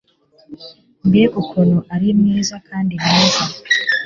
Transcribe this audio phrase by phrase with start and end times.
[1.07, 3.43] mbega ukuntu ari mwiza kandi mwiza